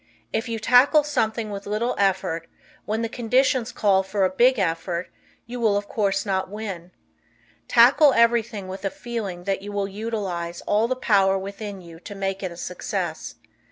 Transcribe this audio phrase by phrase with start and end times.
[0.33, 2.47] If you tackle something with little effort,
[2.85, 5.11] when the conditions call for a big effort,
[5.45, 6.89] you will of course not win.
[7.67, 12.15] Tackle everything with a feeling that you will utilize all the power within you to
[12.15, 13.35] make it a success.